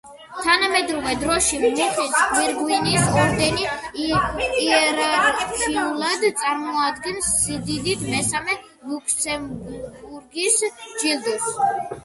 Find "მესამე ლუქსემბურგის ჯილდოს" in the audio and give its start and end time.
8.15-11.47